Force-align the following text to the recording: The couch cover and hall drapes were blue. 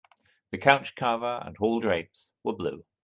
The 0.49 0.57
couch 0.57 0.95
cover 0.95 1.43
and 1.45 1.55
hall 1.57 1.79
drapes 1.79 2.31
were 2.41 2.55
blue. 2.55 2.85